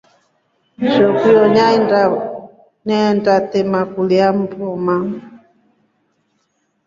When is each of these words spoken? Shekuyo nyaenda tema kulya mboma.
Shekuyo 0.93 1.43
nyaenda 2.85 3.33
tema 3.51 3.79
kulya 3.93 4.27
mboma. 4.39 4.95